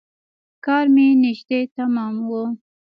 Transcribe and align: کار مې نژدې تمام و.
کار 0.65 0.85
مې 0.93 1.07
نژدې 1.23 1.59
تمام 1.75 2.13
و. 2.27 2.29